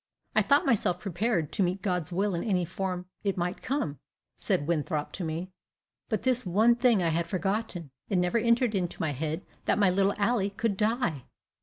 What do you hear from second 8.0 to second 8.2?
It